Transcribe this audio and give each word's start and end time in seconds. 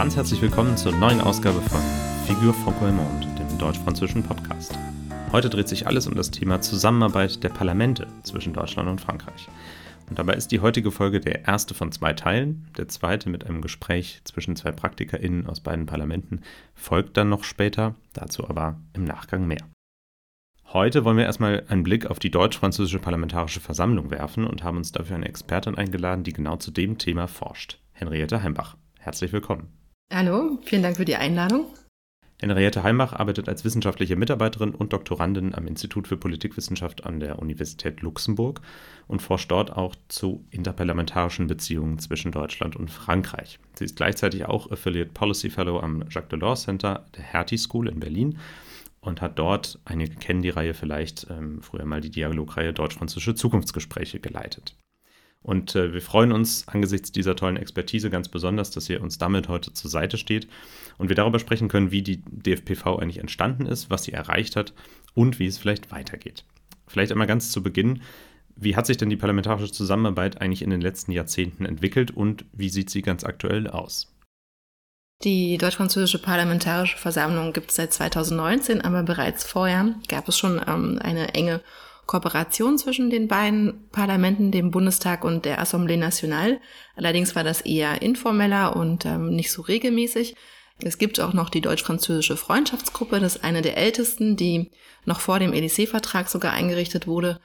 Ganz 0.00 0.16
herzlich 0.16 0.40
willkommen 0.40 0.78
zur 0.78 0.92
neuen 0.92 1.20
Ausgabe 1.20 1.60
von 1.60 1.78
Figure 2.24 2.54
Franco-Monde, 2.54 3.26
dem 3.38 3.58
deutsch-französischen 3.58 4.22
Podcast. 4.22 4.72
Heute 5.30 5.50
dreht 5.50 5.68
sich 5.68 5.86
alles 5.86 6.06
um 6.06 6.14
das 6.14 6.30
Thema 6.30 6.62
Zusammenarbeit 6.62 7.44
der 7.44 7.50
Parlamente 7.50 8.06
zwischen 8.22 8.54
Deutschland 8.54 8.88
und 8.88 9.02
Frankreich. 9.02 9.46
Und 10.08 10.18
dabei 10.18 10.32
ist 10.36 10.52
die 10.52 10.60
heutige 10.60 10.90
Folge 10.90 11.20
der 11.20 11.46
erste 11.46 11.74
von 11.74 11.92
zwei 11.92 12.14
Teilen. 12.14 12.66
Der 12.78 12.88
zweite 12.88 13.28
mit 13.28 13.44
einem 13.44 13.60
Gespräch 13.60 14.22
zwischen 14.24 14.56
zwei 14.56 14.72
PraktikerInnen 14.72 15.46
aus 15.46 15.60
beiden 15.60 15.84
Parlamenten 15.84 16.40
folgt 16.72 17.18
dann 17.18 17.28
noch 17.28 17.44
später, 17.44 17.94
dazu 18.14 18.48
aber 18.48 18.80
im 18.94 19.04
Nachgang 19.04 19.46
mehr. 19.46 19.68
Heute 20.72 21.04
wollen 21.04 21.18
wir 21.18 21.24
erstmal 21.24 21.64
einen 21.68 21.82
Blick 21.82 22.06
auf 22.06 22.18
die 22.18 22.30
deutsch-französische 22.30 23.00
Parlamentarische 23.00 23.60
Versammlung 23.60 24.10
werfen 24.10 24.46
und 24.46 24.64
haben 24.64 24.78
uns 24.78 24.92
dafür 24.92 25.16
eine 25.16 25.28
Expertin 25.28 25.76
eingeladen, 25.76 26.24
die 26.24 26.32
genau 26.32 26.56
zu 26.56 26.70
dem 26.70 26.96
Thema 26.96 27.26
forscht. 27.26 27.82
Henriette 27.92 28.42
Heimbach. 28.42 28.78
Herzlich 28.98 29.34
willkommen. 29.34 29.79
Hallo, 30.12 30.58
vielen 30.64 30.82
Dank 30.82 30.96
für 30.96 31.04
die 31.04 31.14
Einladung. 31.14 31.66
Henriette 32.40 32.82
Heimbach 32.82 33.12
arbeitet 33.12 33.48
als 33.48 33.64
wissenschaftliche 33.64 34.16
Mitarbeiterin 34.16 34.74
und 34.74 34.92
Doktorandin 34.92 35.54
am 35.54 35.68
Institut 35.68 36.08
für 36.08 36.16
Politikwissenschaft 36.16 37.04
an 37.04 37.20
der 37.20 37.38
Universität 37.38 38.00
Luxemburg 38.00 38.60
und 39.06 39.22
forscht 39.22 39.50
dort 39.50 39.76
auch 39.76 39.94
zu 40.08 40.44
interparlamentarischen 40.50 41.46
Beziehungen 41.46 42.00
zwischen 42.00 42.32
Deutschland 42.32 42.76
und 42.76 42.90
Frankreich. 42.90 43.60
Sie 43.74 43.84
ist 43.84 43.96
gleichzeitig 43.96 44.46
auch 44.46 44.70
Affiliate 44.72 45.12
Policy 45.12 45.48
Fellow 45.48 45.78
am 45.78 46.02
Jacques 46.10 46.30
Delors 46.30 46.62
Center 46.62 47.06
der 47.16 47.24
Hertie 47.24 47.58
School 47.58 47.88
in 47.88 48.00
Berlin 48.00 48.38
und 49.00 49.20
hat 49.20 49.38
dort, 49.38 49.78
einige 49.84 50.16
kennen 50.16 50.42
die 50.42 50.50
Reihe 50.50 50.74
vielleicht, 50.74 51.26
ähm, 51.30 51.62
früher 51.62 51.84
mal 51.84 52.00
die 52.00 52.10
Dialogreihe 52.10 52.72
Deutsch-Französische 52.72 53.34
Zukunftsgespräche 53.34 54.18
geleitet. 54.18 54.74
Und 55.42 55.74
äh, 55.74 55.92
wir 55.94 56.02
freuen 56.02 56.32
uns 56.32 56.68
angesichts 56.68 57.12
dieser 57.12 57.34
tollen 57.34 57.56
Expertise 57.56 58.10
ganz 58.10 58.28
besonders, 58.28 58.70
dass 58.70 58.90
ihr 58.90 59.02
uns 59.02 59.16
damit 59.16 59.48
heute 59.48 59.72
zur 59.72 59.90
Seite 59.90 60.18
steht 60.18 60.48
und 60.98 61.08
wir 61.08 61.16
darüber 61.16 61.38
sprechen 61.38 61.68
können, 61.68 61.90
wie 61.90 62.02
die 62.02 62.22
DFPV 62.26 62.98
eigentlich 62.98 63.18
entstanden 63.18 63.66
ist, 63.66 63.88
was 63.88 64.04
sie 64.04 64.12
erreicht 64.12 64.56
hat 64.56 64.74
und 65.14 65.38
wie 65.38 65.46
es 65.46 65.58
vielleicht 65.58 65.90
weitergeht. 65.90 66.44
Vielleicht 66.86 67.12
einmal 67.12 67.26
ganz 67.26 67.52
zu 67.52 67.62
Beginn, 67.62 68.02
wie 68.54 68.76
hat 68.76 68.86
sich 68.86 68.98
denn 68.98 69.08
die 69.08 69.16
parlamentarische 69.16 69.72
Zusammenarbeit 69.72 70.42
eigentlich 70.42 70.60
in 70.60 70.70
den 70.70 70.82
letzten 70.82 71.12
Jahrzehnten 71.12 71.64
entwickelt 71.64 72.10
und 72.10 72.44
wie 72.52 72.68
sieht 72.68 72.90
sie 72.90 73.00
ganz 73.00 73.24
aktuell 73.24 73.66
aus? 73.68 74.14
Die 75.22 75.56
Deutsch-Französische 75.56 76.18
Parlamentarische 76.18 76.98
Versammlung 76.98 77.52
gibt 77.52 77.70
es 77.70 77.76
seit 77.76 77.92
2019, 77.92 78.80
aber 78.82 79.02
bereits 79.02 79.44
vorher 79.44 79.94
gab 80.08 80.28
es 80.28 80.36
schon 80.36 80.60
ähm, 80.66 80.98
eine 81.02 81.34
enge 81.34 81.62
Kooperation 82.10 82.76
zwischen 82.76 83.08
den 83.08 83.28
beiden 83.28 83.88
Parlamenten, 83.92 84.50
dem 84.50 84.72
Bundestag 84.72 85.22
und 85.22 85.44
der 85.44 85.62
Assemblée 85.62 85.96
Nationale. 85.96 86.60
Allerdings 86.96 87.36
war 87.36 87.44
das 87.44 87.60
eher 87.60 88.02
informeller 88.02 88.74
und 88.74 89.06
ähm, 89.06 89.36
nicht 89.36 89.52
so 89.52 89.62
regelmäßig. 89.62 90.34
Es 90.82 90.98
gibt 90.98 91.20
auch 91.20 91.34
noch 91.34 91.50
die 91.50 91.60
deutsch-französische 91.60 92.36
Freundschaftsgruppe, 92.36 93.20
das 93.20 93.36
ist 93.36 93.44
eine 93.44 93.62
der 93.62 93.76
ältesten, 93.76 94.34
die 94.34 94.72
noch 95.04 95.20
vor 95.20 95.38
dem 95.38 95.52
Élysée-Vertrag 95.52 96.28
sogar 96.28 96.52
eingerichtet 96.52 97.06
wurde 97.06 97.40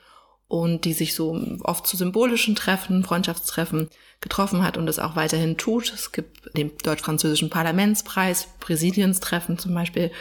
und 0.47 0.85
die 0.85 0.93
sich 0.93 1.15
so 1.15 1.39
oft 1.63 1.87
zu 1.87 1.97
symbolischen 1.97 2.55
Treffen, 2.55 3.03
Freundschaftstreffen 3.03 3.89
getroffen 4.21 4.63
hat 4.63 4.77
und 4.77 4.87
es 4.87 4.99
auch 4.99 5.15
weiterhin 5.15 5.57
tut. 5.57 5.91
Es 5.91 6.11
gibt 6.11 6.55
den 6.55 6.71
deutsch-französischen 6.83 7.49
Parlamentspreis, 7.49 8.47
Präsidienstreffen 8.59 9.57
zum 9.57 9.73
Beispiel. 9.73 10.11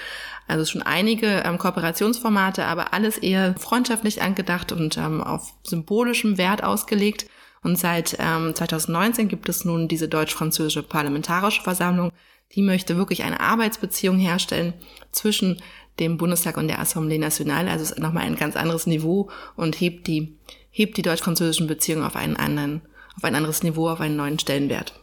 Also 0.46 0.64
schon 0.64 0.82
einige 0.82 1.42
ähm, 1.44 1.58
Kooperationsformate, 1.58 2.64
aber 2.64 2.92
alles 2.92 3.18
eher 3.18 3.54
freundschaftlich 3.58 4.22
angedacht 4.22 4.72
und 4.72 4.96
ähm, 4.96 5.22
auf 5.22 5.52
symbolischem 5.62 6.36
Wert 6.38 6.62
ausgelegt. 6.62 7.26
Und 7.62 7.78
seit 7.78 8.16
ähm, 8.18 8.54
2019 8.54 9.28
gibt 9.28 9.48
es 9.48 9.64
nun 9.64 9.88
diese 9.88 10.08
deutsch-französische 10.08 10.82
Parlamentarische 10.82 11.62
Versammlung. 11.62 12.12
Die 12.52 12.62
möchte 12.62 12.96
wirklich 12.96 13.24
eine 13.24 13.40
Arbeitsbeziehung 13.40 14.18
herstellen 14.18 14.74
zwischen 15.12 15.62
dem 15.98 16.18
Bundestag 16.18 16.56
und 16.56 16.68
der 16.68 16.80
Assemblée 16.80 17.18
Nationale. 17.18 17.70
Also 17.70 17.84
es 17.84 17.90
ist 17.92 17.98
nochmal 17.98 18.24
ein 18.24 18.36
ganz 18.36 18.56
anderes 18.56 18.86
Niveau 18.86 19.30
und 19.56 19.80
hebt 19.80 20.06
die, 20.06 20.36
hebt 20.70 20.96
die 20.96 21.02
deutsch-französischen 21.02 21.66
Beziehungen 21.66 22.04
auf 22.04 22.16
einen 22.16 22.36
anderen, 22.36 22.82
auf 23.16 23.24
ein 23.24 23.34
anderes 23.34 23.62
Niveau, 23.62 23.88
auf 23.88 24.00
einen 24.00 24.16
neuen 24.16 24.38
Stellenwert. 24.38 25.00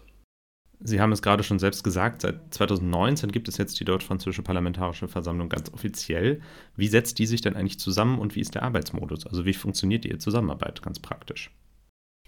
Sie 0.84 1.00
haben 1.00 1.12
es 1.12 1.22
gerade 1.22 1.44
schon 1.44 1.59
selbst 1.59 1.84
gesagt, 1.84 2.24
seit 2.24 2.53
2019 2.53 3.31
gibt 3.31 3.47
es 3.47 3.57
jetzt 3.57 3.79
die 3.79 3.85
Deutsch-Französische 3.85 4.41
Parlamentarische 4.41 5.07
Versammlung 5.07 5.47
ganz 5.47 5.72
offiziell. 5.72 6.41
Wie 6.75 6.88
setzt 6.88 7.19
die 7.19 7.28
sich 7.28 7.41
denn 7.41 7.56
eigentlich 7.56 7.79
zusammen 7.79 8.18
und 8.18 8.35
wie 8.35 8.40
ist 8.40 8.56
der 8.56 8.63
Arbeitsmodus? 8.63 9.28
Also 9.28 9.46
wie 9.46 9.53
funktioniert 9.53 10.06
die 10.06 10.18
Zusammenarbeit 10.18 10.81
ganz 10.81 11.00
praktisch? 11.00 11.52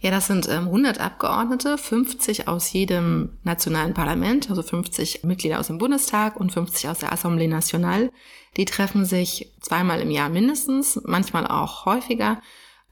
Ja, 0.03 0.11
das 0.11 0.27
sind 0.27 0.49
ähm, 0.49 0.65
100 0.65 0.99
Abgeordnete, 0.99 1.77
50 1.77 2.49
aus 2.49 2.73
jedem 2.73 3.37
nationalen 3.45 3.93
Parlament, 3.93 4.49
also 4.49 4.61
50 4.61 5.23
Mitglieder 5.23 5.61
aus 5.61 5.67
dem 5.67 5.77
Bundestag 5.77 6.35
und 6.37 6.51
50 6.51 6.89
aus 6.89 6.99
der 6.99 7.13
Assemblée 7.13 7.47
Nationale. 7.47 8.11
Die 8.57 8.65
treffen 8.65 9.05
sich 9.05 9.53
zweimal 9.61 10.01
im 10.01 10.11
Jahr 10.11 10.27
mindestens, 10.27 10.99
manchmal 11.05 11.47
auch 11.47 11.85
häufiger, 11.85 12.41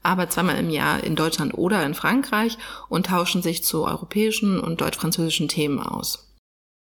aber 0.02 0.30
zweimal 0.30 0.56
im 0.56 0.70
Jahr 0.70 1.04
in 1.04 1.14
Deutschland 1.14 1.52
oder 1.52 1.84
in 1.84 1.92
Frankreich 1.92 2.56
und 2.88 3.08
tauschen 3.08 3.42
sich 3.42 3.62
zu 3.62 3.84
europäischen 3.84 4.58
und 4.58 4.80
deutsch-französischen 4.80 5.48
Themen 5.48 5.80
aus. 5.80 6.31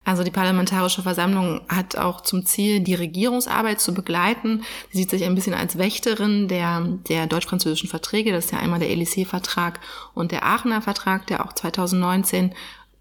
Also 0.03 0.25
die 0.25 0.31
Parlamentarische 0.31 1.03
Versammlung 1.03 1.61
hat 1.69 1.97
auch 1.97 2.22
zum 2.22 2.47
Ziel, 2.47 2.81
die 2.81 2.94
Regierungsarbeit 2.94 3.81
zu 3.81 3.93
begleiten. 3.93 4.62
Sie 4.91 4.99
sieht 4.99 5.11
sich 5.11 5.25
ein 5.25 5.34
bisschen 5.34 5.55
als 5.55 5.77
Wächterin 5.77 6.49
der, 6.49 6.81
der 7.09 7.27
deutsch-französischen 7.27 7.88
Verträge. 7.88 8.33
Das 8.33 8.47
ist 8.47 8.50
ja 8.53 8.59
einmal 8.59 8.81
der 8.81 8.89
Élysée-Vertrag 8.89 9.78
und 10.15 10.33
der 10.33 10.44
Aachener 10.44 10.81
Vertrag, 10.81 11.27
der 11.27 11.44
auch 11.44 11.53
2019 11.53 12.55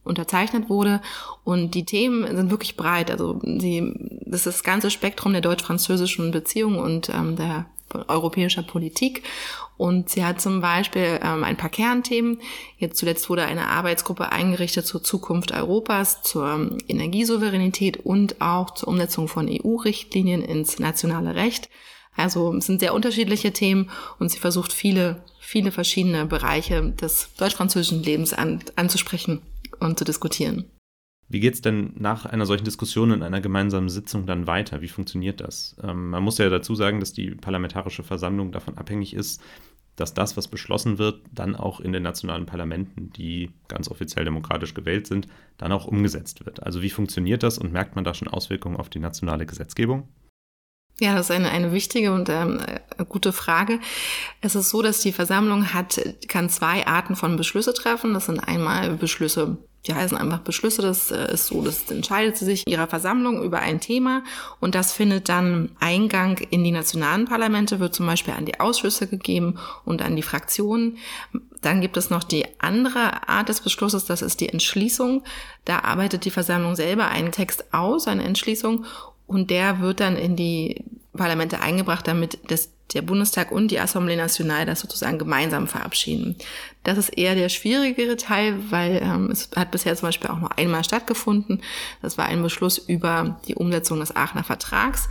unterzeichnet 0.03 0.69
wurde. 0.69 1.01
Und 1.45 1.73
die 1.73 1.85
Themen 1.85 2.35
sind 2.35 2.51
wirklich 2.51 2.75
breit. 2.75 3.09
Also 3.11 3.39
sie, 3.43 3.93
das 4.25 4.41
ist 4.41 4.57
das 4.57 4.63
ganze 4.63 4.91
Spektrum 4.91 5.31
der 5.31 5.41
deutsch-französischen 5.41 6.31
Beziehungen 6.31 6.79
und 6.79 7.09
ähm, 7.09 7.37
der 7.37 7.65
europäischer 8.07 8.63
Politik. 8.63 9.23
Und 9.77 10.09
sie 10.09 10.25
hat 10.25 10.41
zum 10.41 10.59
Beispiel 10.59 11.19
ähm, 11.23 11.43
ein 11.43 11.55
paar 11.55 11.69
Kernthemen. 11.69 12.39
Jetzt 12.77 12.97
zuletzt 12.97 13.29
wurde 13.29 13.45
eine 13.45 13.67
Arbeitsgruppe 13.67 14.31
eingerichtet 14.31 14.85
zur 14.85 15.03
Zukunft 15.03 15.53
Europas, 15.53 16.21
zur 16.21 16.49
ähm, 16.49 16.77
Energiesouveränität 16.87 17.97
und 17.97 18.41
auch 18.41 18.71
zur 18.71 18.89
Umsetzung 18.89 19.27
von 19.27 19.47
EU-Richtlinien 19.49 20.41
ins 20.41 20.79
nationale 20.79 21.35
Recht. 21.35 21.69
Also 22.15 22.53
es 22.53 22.65
sind 22.65 22.81
sehr 22.81 22.93
unterschiedliche 22.93 23.53
Themen 23.53 23.89
und 24.19 24.29
sie 24.29 24.39
versucht 24.39 24.73
viele, 24.73 25.23
viele 25.39 25.71
verschiedene 25.71 26.25
Bereiche 26.25 26.91
des 26.91 27.29
deutsch-französischen 27.37 28.03
Lebens 28.03 28.33
an, 28.33 28.59
anzusprechen 28.75 29.41
und 29.79 29.97
zu 29.97 30.03
diskutieren. 30.03 30.65
Wie 31.29 31.39
geht 31.39 31.53
es 31.53 31.61
denn 31.61 31.93
nach 31.95 32.25
einer 32.25 32.47
solchen 32.47 32.65
Diskussion 32.65 33.11
in 33.11 33.21
einer 33.21 33.39
gemeinsamen 33.39 33.89
Sitzung 33.89 34.25
dann 34.25 34.47
weiter? 34.47 34.81
Wie 34.81 34.87
funktioniert 34.87 35.41
das? 35.41 35.75
Ähm, 35.83 36.09
man 36.09 36.23
muss 36.23 36.39
ja 36.39 36.49
dazu 36.49 36.73
sagen, 36.73 36.99
dass 36.99 37.13
die 37.13 37.31
Parlamentarische 37.31 38.03
Versammlung 38.03 38.51
davon 38.51 38.77
abhängig 38.79 39.13
ist, 39.13 39.39
dass 39.95 40.15
das, 40.15 40.37
was 40.37 40.47
beschlossen 40.47 40.97
wird, 40.97 41.21
dann 41.31 41.55
auch 41.55 41.81
in 41.81 41.91
den 41.91 42.03
nationalen 42.03 42.47
Parlamenten, 42.47 43.11
die 43.11 43.51
ganz 43.67 43.89
offiziell 43.89 44.25
demokratisch 44.25 44.73
gewählt 44.73 45.05
sind, 45.05 45.27
dann 45.57 45.71
auch 45.71 45.85
umgesetzt 45.85 46.45
wird. 46.45 46.63
Also 46.63 46.81
wie 46.81 46.89
funktioniert 46.89 47.43
das 47.43 47.59
und 47.59 47.71
merkt 47.71 47.95
man 47.95 48.05
da 48.05 48.13
schon 48.13 48.27
Auswirkungen 48.27 48.77
auf 48.77 48.89
die 48.89 48.99
nationale 48.99 49.45
Gesetzgebung? 49.45 50.07
Ja, 50.99 51.15
das 51.15 51.29
ist 51.29 51.31
eine, 51.31 51.49
eine 51.49 51.71
wichtige 51.71 52.13
und 52.13 52.29
ähm, 52.29 52.61
gute 53.07 53.31
Frage. 53.31 53.79
Es 54.41 54.55
ist 54.55 54.69
so, 54.69 54.81
dass 54.81 54.99
die 54.99 55.13
Versammlung 55.13 55.73
hat, 55.73 56.01
kann 56.27 56.49
zwei 56.49 56.85
Arten 56.85 57.15
von 57.15 57.37
Beschlüsse 57.37 57.73
treffen. 57.73 58.13
Das 58.13 58.25
sind 58.25 58.39
einmal 58.39 58.89
Beschlüsse 58.95 59.57
die 59.87 59.93
heißen 59.93 60.17
einfach 60.17 60.39
Beschlüsse. 60.39 60.81
Das 60.81 61.11
äh, 61.11 61.33
ist 61.33 61.47
so, 61.47 61.61
das 61.61 61.89
entscheidet 61.89 62.37
sie 62.37 62.45
sich 62.45 62.67
ihrer 62.67 62.87
Versammlung 62.87 63.43
über 63.43 63.59
ein 63.59 63.79
Thema 63.79 64.23
und 64.59 64.75
das 64.75 64.93
findet 64.93 65.29
dann 65.29 65.71
Eingang 65.79 66.37
in 66.49 66.63
die 66.63 66.71
nationalen 66.71 67.25
Parlamente, 67.25 67.79
wird 67.79 67.95
zum 67.95 68.05
Beispiel 68.05 68.33
an 68.33 68.45
die 68.45 68.59
Ausschüsse 68.59 69.07
gegeben 69.07 69.57
und 69.85 70.01
an 70.01 70.15
die 70.15 70.21
Fraktionen. 70.21 70.97
Dann 71.61 71.81
gibt 71.81 71.97
es 71.97 72.09
noch 72.09 72.23
die 72.23 72.45
andere 72.59 73.27
Art 73.27 73.49
des 73.49 73.61
Beschlusses, 73.61 74.05
das 74.05 74.21
ist 74.21 74.41
die 74.41 74.49
Entschließung. 74.49 75.23
Da 75.65 75.79
arbeitet 75.79 76.25
die 76.25 76.31
Versammlung 76.31 76.75
selber 76.75 77.07
einen 77.07 77.31
Text 77.31 77.73
aus, 77.73 78.07
eine 78.07 78.23
Entschließung 78.23 78.85
und 79.29 79.51
der 79.51 79.79
wird 79.79 79.99
dann 79.99 80.17
in 80.17 80.35
die 80.35 80.83
Parlamente 81.15 81.61
eingebracht, 81.61 82.07
damit 82.07 82.39
das 82.47 82.69
der 82.93 83.03
Bundestag 83.03 83.51
und 83.51 83.69
die 83.69 83.79
Assemblée 83.79 84.15
Nationale 84.15 84.65
das 84.65 84.79
sozusagen 84.79 85.19
gemeinsam 85.19 85.67
verabschieden. 85.67 86.35
Das 86.83 86.97
ist 86.97 87.09
eher 87.09 87.35
der 87.35 87.49
schwierigere 87.49 88.17
Teil, 88.17 88.55
weil 88.71 88.99
ähm, 89.03 89.29
es 89.29 89.51
hat 89.55 89.69
bisher 89.69 89.95
zum 89.95 90.07
Beispiel 90.07 90.31
auch 90.31 90.39
nur 90.39 90.57
einmal 90.57 90.83
stattgefunden. 90.83 91.61
Das 92.01 92.17
war 92.17 92.25
ein 92.25 92.41
Beschluss 92.41 92.79
über 92.79 93.39
die 93.47 93.53
Umsetzung 93.53 93.99
des 93.99 94.15
Aachener 94.15 94.43
Vertrags. 94.43 95.07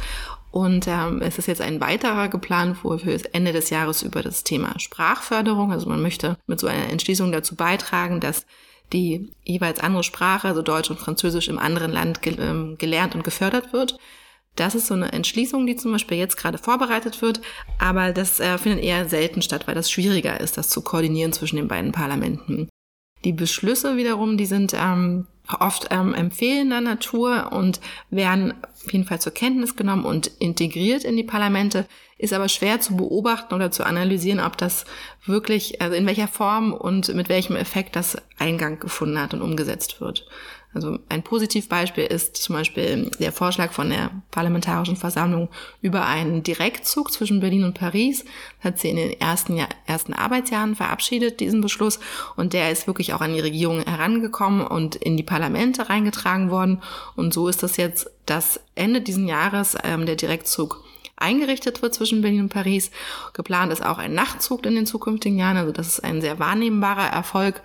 Und 0.51 0.89
ähm, 0.89 1.23
es 1.23 1.39
ist 1.39 1.47
jetzt 1.47 1.61
ein 1.61 1.81
weiterer 1.81 2.27
geplant, 2.27 2.79
wo 2.83 2.97
das 2.97 3.23
Ende 3.23 3.53
des 3.53 3.71
Jahres 3.71 4.03
über 4.03 4.23
das 4.25 4.43
Thema 4.43 4.77
Sprachförderung, 4.81 5.71
also 5.71 5.89
man 5.89 6.03
möchte 6.03 6.37
mit 6.49 6.59
so 6.59 6.67
einer 6.67 6.91
Entschließung 6.91 7.31
dazu 7.31 7.55
beitragen, 7.55 8.19
dass 8.19 8.45
die 8.93 9.33
jeweils 9.45 9.81
andere 9.81 10.03
Sprache, 10.03 10.49
also 10.49 10.63
Deutsch 10.63 10.91
und 10.91 10.99
Französisch 10.99 11.49
im 11.49 11.59
anderen 11.59 11.93
Land 11.93 12.21
ähm, 12.25 12.77
gelernt 12.79 13.15
und 13.15 13.25
gefördert 13.25 13.73
wird. 13.73 13.99
Das 14.57 14.75
ist 14.75 14.89
so 14.89 14.95
eine 14.95 15.13
Entschließung, 15.13 15.67
die 15.67 15.77
zum 15.77 15.93
Beispiel 15.93 16.19
jetzt 16.19 16.37
gerade 16.37 16.59
vorbereitet 16.59 17.23
wird, 17.23 17.41
aber 17.79 18.13
das 18.13 18.41
äh, 18.41 18.59
findet 18.59 18.83
eher 18.83 19.09
selten 19.09 19.41
statt, 19.41 19.69
weil 19.69 19.75
das 19.75 19.91
schwieriger 19.91 20.41
ist, 20.41 20.57
das 20.57 20.69
zu 20.69 20.83
koordinieren 20.83 21.33
zwischen 21.33 21.57
den 21.57 21.69
beiden 21.69 21.93
Parlamenten. 21.93 22.69
Die 23.25 23.33
Beschlüsse 23.33 23.97
wiederum, 23.97 24.37
die 24.37 24.47
sind 24.47 24.75
ähm, 24.75 25.27
oft 25.61 25.89
ähm, 25.91 26.15
empfehlender 26.15 26.81
Natur 26.81 27.53
und 27.53 27.81
werden 28.11 28.55
auf 28.63 28.93
jeden 28.93 29.05
Fall 29.05 29.21
zur 29.21 29.33
Kenntnis 29.33 29.77
genommen 29.77 30.05
und 30.05 30.29
integriert 30.39 31.05
in 31.05 31.17
die 31.17 31.25
Parlamente, 31.25 31.87
ist 32.19 32.33
aber 32.33 32.49
schwer 32.49 32.81
zu 32.81 32.97
beobachten 32.97 33.55
oder 33.55 33.71
zu 33.71 33.85
analysieren, 33.85 34.41
ob 34.41 34.57
das 34.57 34.85
wirklich, 35.25 35.81
also 35.81 35.95
in 35.95 36.07
welcher 36.07 36.29
Form 36.29 36.73
und 36.73 37.15
mit 37.15 37.29
welchem 37.29 37.57
Effekt 37.57 37.97
das 37.97 38.17
Eingang 38.39 38.81
gefunden 38.81 39.21
hat 39.21 39.35
und 39.35 39.43
umgesetzt 39.43 40.01
wird. 40.01 40.27
Also 40.79 41.01
ein 41.09 41.25
Positivbeispiel 41.25 42.05
ist 42.05 42.37
zum 42.37 42.55
Beispiel 42.55 43.11
der 43.19 43.33
Vorschlag 43.33 43.73
von 43.73 43.91
der 43.91 44.11
Parlamentarischen 44.31 44.95
Versammlung 44.95 45.49
über 45.83 46.07
einen 46.07 46.45
Direktzug 46.45 47.11
zwischen 47.11 47.41
Berlin 47.41 47.65
und 47.65 47.75
Paris. 47.75 48.25
Das 48.63 48.73
hat 48.73 48.79
sie 48.79 48.91
in 48.91 48.97
den 48.97 49.21
ersten, 49.21 49.57
Jahr, 49.57 49.69
ersten 49.87 50.13
Arbeitsjahren 50.13 50.77
verabschiedet, 50.77 51.41
diesen 51.41 51.61
Beschluss. 51.61 51.99
Und 52.37 52.53
der 52.53 52.71
ist 52.71 52.87
wirklich 52.87 53.13
auch 53.13 53.21
an 53.21 53.35
die 53.35 53.41
Regierung 53.41 53.83
herangekommen 53.83 54.65
und 54.65 54.95
in 54.95 55.17
die 55.17 55.25
Parlamente 55.25 55.89
reingetragen 55.89 56.51
worden. 56.51 56.81
Und 57.17 57.35
so 57.35 57.49
ist 57.49 57.65
das 57.65 57.77
jetzt, 57.77 58.09
dass 58.25 58.61
Ende 58.77 59.01
diesen 59.01 59.27
Jahres 59.27 59.77
ähm, 59.83 60.07
der 60.07 60.15
Direktzug 60.15 60.85
eingerichtet 61.17 61.83
wird 61.83 61.95
zwischen 61.95 62.23
Berlin 62.23 62.43
und 62.43 62.49
Paris. 62.51 62.93
Geplant 63.33 63.73
ist 63.73 63.85
auch 63.85 63.99
ein 63.99 64.15
Nachtzug 64.15 64.65
in 64.65 64.77
den 64.77 64.87
zukünftigen 64.87 65.39
Jahren. 65.39 65.57
Also 65.57 65.73
das 65.73 65.89
ist 65.89 66.05
ein 66.05 66.21
sehr 66.21 66.39
wahrnehmbarer 66.39 67.09
Erfolg 67.09 67.61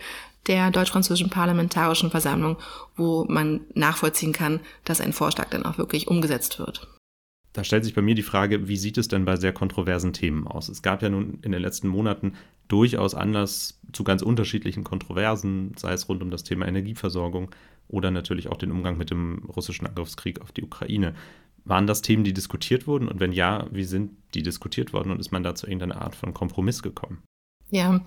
der 0.48 0.72
Deutsch-Französischen 0.72 1.30
Parlamentarischen 1.30 2.12
Versammlung, 2.12 2.58
wo 2.96 3.26
man 3.26 3.62
nachvollziehen 3.74 4.34
kann, 4.34 4.60
dass 4.84 5.02
ein 5.02 5.14
Vorschlag 5.14 5.50
dann 5.50 5.66
auch 5.66 5.78
wirklich 5.78 6.08
umgesetzt 6.08 6.60
wird. 6.60 6.88
Da 7.54 7.64
stellt 7.64 7.84
sich 7.84 7.94
bei 7.94 8.02
mir 8.02 8.16
die 8.16 8.24
Frage, 8.24 8.68
wie 8.68 8.78
sieht 8.78 8.98
es 8.98 9.08
denn 9.08 9.26
bei 9.26 9.36
sehr 9.36 9.54
kontroversen 9.54 10.12
Themen 10.12 10.48
aus? 10.48 10.70
Es 10.70 10.82
gab 10.82 11.04
ja 11.04 11.10
nun 11.10 11.38
in 11.44 11.52
den 11.52 11.62
letzten 11.62 11.88
Monaten 11.88 12.34
durchaus 12.68 13.14
Anlass 13.14 13.80
zu 13.92 14.04
ganz 14.04 14.24
unterschiedlichen 14.24 14.84
Kontroversen, 14.84 15.74
sei 15.78 15.94
es 15.94 16.10
rund 16.10 16.24
um 16.24 16.32
das 16.32 16.44
Thema 16.44 16.68
Energieversorgung 16.68 17.52
oder 17.88 18.10
natürlich 18.10 18.48
auch 18.48 18.58
den 18.58 18.72
Umgang 18.72 18.98
mit 18.98 19.12
dem 19.12 19.44
russischen 19.56 19.86
Angriffskrieg 19.86 20.42
auf 20.42 20.52
die 20.52 20.64
Ukraine. 20.64 21.14
Waren 21.64 21.86
das 21.86 22.02
Themen, 22.02 22.24
die 22.24 22.34
diskutiert 22.34 22.88
wurden? 22.88 23.08
Und 23.08 23.20
wenn 23.20 23.32
ja, 23.32 23.68
wie 23.72 23.84
sind 23.84 24.18
die 24.34 24.42
diskutiert 24.42 24.92
worden 24.92 25.12
und 25.12 25.20
ist 25.20 25.32
man 25.32 25.44
da 25.44 25.54
zu 25.54 25.68
irgendeiner 25.68 26.02
Art 26.02 26.16
von 26.16 26.34
Kompromiss 26.34 26.82
gekommen? 26.82 27.22
Ja, 27.70 28.02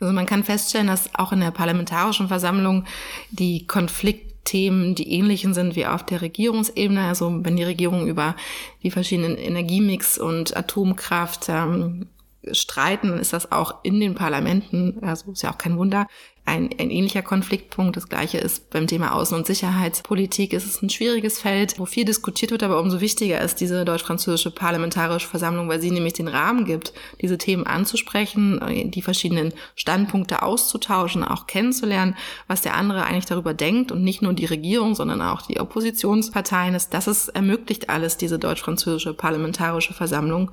also 0.00 0.12
man 0.12 0.26
kann 0.26 0.44
feststellen, 0.44 0.86
dass 0.86 1.14
auch 1.14 1.32
in 1.32 1.40
der 1.40 1.50
Parlamentarischen 1.50 2.28
Versammlung 2.28 2.86
die 3.30 3.66
Konfliktthemen 3.66 4.94
die 4.94 5.12
ähnlichen 5.12 5.54
sind 5.54 5.76
wie 5.76 5.86
auf 5.86 6.04
der 6.04 6.22
Regierungsebene. 6.22 7.06
Also 7.06 7.44
wenn 7.44 7.56
die 7.56 7.62
Regierung 7.62 8.06
über 8.06 8.36
die 8.82 8.90
verschiedenen 8.90 9.36
Energiemix 9.36 10.18
und 10.18 10.56
Atomkraft 10.56 11.48
ähm, 11.48 12.06
streiten, 12.50 13.18
ist 13.18 13.32
das 13.32 13.52
auch 13.52 13.84
in 13.84 14.00
den 14.00 14.14
Parlamenten, 14.14 14.98
also 15.02 15.32
ist 15.32 15.42
ja 15.42 15.52
auch 15.52 15.58
kein 15.58 15.76
Wunder, 15.76 16.08
ein, 16.44 16.70
ein 16.78 16.90
ähnlicher 16.90 17.22
Konfliktpunkt. 17.22 17.96
Das 17.96 18.08
gleiche 18.08 18.38
ist 18.38 18.70
beim 18.70 18.88
Thema 18.88 19.14
Außen- 19.14 19.34
und 19.34 19.46
Sicherheitspolitik. 19.46 20.52
Es 20.52 20.66
ist 20.66 20.82
ein 20.82 20.90
schwieriges 20.90 21.38
Feld, 21.38 21.78
wo 21.78 21.86
viel 21.86 22.04
diskutiert 22.04 22.50
wird, 22.50 22.64
aber 22.64 22.80
umso 22.80 23.00
wichtiger 23.00 23.40
ist 23.40 23.60
diese 23.60 23.84
deutsch-französische 23.84 24.50
Parlamentarische 24.50 25.28
Versammlung, 25.28 25.68
weil 25.68 25.80
sie 25.80 25.92
nämlich 25.92 26.14
den 26.14 26.26
Rahmen 26.26 26.64
gibt, 26.64 26.92
diese 27.20 27.38
Themen 27.38 27.66
anzusprechen, 27.66 28.90
die 28.90 29.02
verschiedenen 29.02 29.52
Standpunkte 29.76 30.42
auszutauschen, 30.42 31.22
auch 31.22 31.46
kennenzulernen, 31.46 32.16
was 32.48 32.60
der 32.60 32.74
andere 32.74 33.04
eigentlich 33.04 33.26
darüber 33.26 33.54
denkt 33.54 33.92
und 33.92 34.02
nicht 34.02 34.20
nur 34.20 34.32
die 34.32 34.46
Regierung, 34.46 34.96
sondern 34.96 35.22
auch 35.22 35.42
die 35.42 35.60
Oppositionsparteien. 35.60 36.76
Das 36.90 37.06
ist 37.06 37.28
ermöglicht 37.28 37.88
alles, 37.88 38.16
diese 38.16 38.38
deutsch-französische 38.38 39.14
Parlamentarische 39.14 39.94
Versammlung. 39.94 40.50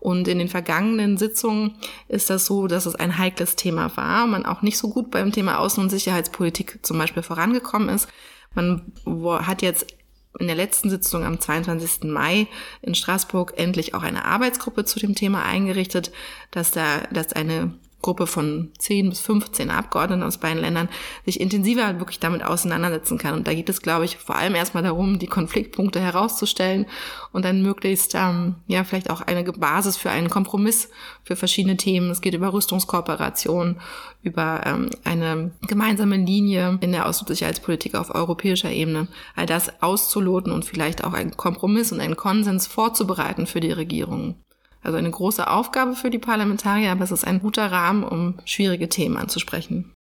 Und 0.00 0.28
in 0.28 0.38
den 0.38 0.48
vergangenen 0.48 1.18
Sitzungen 1.18 1.74
ist 2.08 2.30
das 2.30 2.46
so, 2.46 2.66
dass 2.66 2.86
es 2.86 2.94
ein 2.94 3.18
heikles 3.18 3.54
Thema 3.54 3.94
war, 3.98 4.26
man 4.26 4.46
auch 4.46 4.62
nicht 4.62 4.78
so 4.78 4.88
gut 4.88 5.10
beim 5.10 5.29
Thema 5.32 5.60
Außen- 5.60 5.80
und 5.80 5.90
Sicherheitspolitik 5.90 6.80
zum 6.82 6.98
Beispiel 6.98 7.22
vorangekommen 7.22 7.88
ist. 7.88 8.08
Man 8.54 8.92
hat 9.04 9.62
jetzt 9.62 9.94
in 10.38 10.46
der 10.46 10.56
letzten 10.56 10.90
Sitzung 10.90 11.24
am 11.24 11.40
22. 11.40 12.04
Mai 12.04 12.46
in 12.82 12.94
Straßburg 12.94 13.54
endlich 13.56 13.94
auch 13.94 14.02
eine 14.02 14.24
Arbeitsgruppe 14.24 14.84
zu 14.84 15.00
dem 15.00 15.14
Thema 15.14 15.44
eingerichtet, 15.44 16.12
dass 16.50 16.70
da, 16.70 17.00
dass 17.12 17.32
eine 17.32 17.74
Gruppe 18.02 18.26
von 18.26 18.70
10 18.78 19.10
bis 19.10 19.20
15 19.20 19.70
Abgeordneten 19.70 20.22
aus 20.22 20.38
beiden 20.38 20.60
Ländern 20.60 20.88
sich 21.24 21.40
intensiver 21.40 21.98
wirklich 21.98 22.18
damit 22.18 22.42
auseinandersetzen 22.42 23.18
kann. 23.18 23.34
Und 23.34 23.46
da 23.46 23.54
geht 23.54 23.68
es, 23.68 23.82
glaube 23.82 24.04
ich, 24.04 24.16
vor 24.16 24.36
allem 24.36 24.54
erstmal 24.54 24.82
darum, 24.82 25.18
die 25.18 25.26
Konfliktpunkte 25.26 26.00
herauszustellen 26.00 26.86
und 27.32 27.44
dann 27.44 27.62
möglichst, 27.62 28.14
ähm, 28.14 28.56
ja, 28.66 28.84
vielleicht 28.84 29.10
auch 29.10 29.20
eine 29.20 29.44
Basis 29.44 29.96
für 29.96 30.10
einen 30.10 30.30
Kompromiss 30.30 30.88
für 31.24 31.36
verschiedene 31.36 31.76
Themen. 31.76 32.10
Es 32.10 32.20
geht 32.20 32.34
über 32.34 32.52
Rüstungskooperation, 32.52 33.76
über 34.22 34.62
ähm, 34.64 34.90
eine 35.04 35.52
gemeinsame 35.66 36.16
Linie 36.16 36.78
in 36.80 36.92
der 36.92 37.06
Außen- 37.06 37.20
und 37.20 37.28
Sicherheitspolitik 37.28 37.94
auf 37.94 38.14
europäischer 38.14 38.70
Ebene. 38.70 39.08
All 39.36 39.46
das 39.46 39.82
auszuloten 39.82 40.52
und 40.52 40.64
vielleicht 40.64 41.04
auch 41.04 41.12
einen 41.12 41.36
Kompromiss 41.36 41.92
und 41.92 42.00
einen 42.00 42.16
Konsens 42.16 42.66
vorzubereiten 42.66 43.46
für 43.46 43.60
die 43.60 43.72
Regierung. 43.72 44.36
Also 44.82 44.96
eine 44.96 45.10
große 45.10 45.48
Aufgabe 45.48 45.94
für 45.94 46.10
die 46.10 46.18
Parlamentarier, 46.18 46.92
aber 46.92 47.04
es 47.04 47.12
ist 47.12 47.26
ein 47.26 47.40
guter 47.40 47.70
Rahmen, 47.70 48.02
um 48.02 48.38
schwierige 48.44 48.88
Themen 48.88 49.16
anzusprechen. 49.16 49.92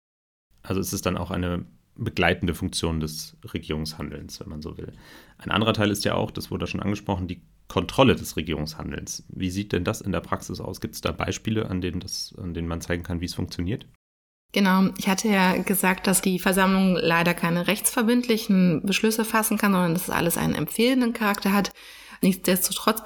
Also 0.64 0.80
es 0.80 0.94
ist 0.94 1.06
dann 1.06 1.18
auch 1.18 1.32
eine 1.32 1.66
begleitende 1.96 2.56
Funktion 2.56 3.00
des 3.00 3.36
Regierungshandelns, 3.54 4.40
wenn 4.40 4.50
man 4.50 4.62
so 4.62 4.78
will. 4.78 4.94
Ein 5.38 5.52
anderer 5.52 5.74
Teil 5.74 5.92
ist 5.92 6.06
ja 6.06 6.16
auch, 6.16 6.32
das 6.32 6.50
wurde 6.50 6.66
schon 6.66 6.82
angesprochen, 6.82 7.28
die 7.28 7.42
Kontrolle 7.68 8.16
des 8.16 8.36
Regierungshandelns. 8.36 9.26
Wie 9.30 9.50
sieht 9.50 9.74
denn 9.74 9.84
das 9.84 10.02
in 10.02 10.12
der 10.12 10.22
Praxis 10.22 10.60
aus? 10.62 10.82
Gibt 10.82 10.96
es 10.96 11.02
da 11.02 11.12
Beispiele, 11.12 11.70
an 11.70 11.82
denen, 11.82 12.00
das, 12.00 12.34
an 12.42 12.54
denen 12.54 12.68
man 12.68 12.82
zeigen 12.82 13.04
kann, 13.04 13.22
wie 13.22 13.26
es 13.26 13.36
funktioniert? 13.36 13.86
Genau, 14.52 14.90
ich 14.98 15.08
hatte 15.08 15.28
ja 15.28 15.58
gesagt, 15.58 16.08
dass 16.08 16.22
die 16.22 16.40
Versammlung 16.40 16.96
leider 16.96 17.36
keine 17.36 17.68
rechtsverbindlichen 17.68 18.82
Beschlüsse 18.84 19.24
fassen 19.24 19.58
kann, 19.60 19.74
sondern 19.74 19.94
dass 19.94 20.04
es 20.04 20.10
alles 20.10 20.38
einen 20.38 20.56
empfehlenden 20.56 21.14
Charakter 21.14 21.54
hat. 21.54 21.72
Nichtsdestotrotz 22.22 23.04